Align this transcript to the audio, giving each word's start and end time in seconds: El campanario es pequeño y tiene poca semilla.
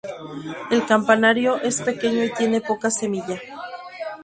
El 0.71 0.83
campanario 0.87 1.57
es 1.61 1.79
pequeño 1.83 2.23
y 2.23 2.33
tiene 2.33 2.59
poca 2.59 2.89
semilla. 2.89 3.39